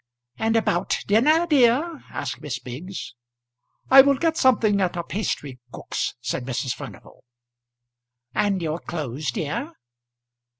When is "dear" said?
1.45-2.03, 9.29-9.73